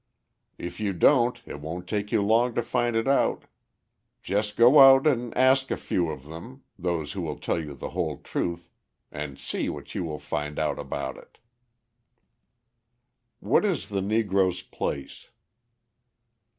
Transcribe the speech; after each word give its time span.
If 0.57 0.79
you 0.79 0.93
don't 0.93 1.39
it 1.45 1.59
won't 1.59 1.87
take 1.87 2.11
you 2.11 2.23
long 2.23 2.55
to 2.55 2.63
find 2.63 2.95
it 2.95 3.07
out; 3.07 3.45
just 4.23 4.57
go 4.57 4.79
out 4.79 5.05
and 5.05 5.31
ask 5.37 5.69
a 5.69 5.77
few 5.77 6.09
of 6.09 6.25
them, 6.25 6.63
those 6.79 7.11
who 7.11 7.37
tell 7.37 7.63
you 7.63 7.75
the 7.75 7.91
whole 7.91 8.17
truth, 8.17 8.71
and 9.11 9.37
see 9.37 9.69
what 9.69 9.93
you 9.93 10.03
will 10.03 10.17
find 10.17 10.57
out 10.57 10.79
about 10.79 11.17
it. 11.17 11.37
_What 13.43 13.63
Is 13.63 13.89
the 13.89 14.01
Negro's 14.01 14.63
Place? 14.63 15.27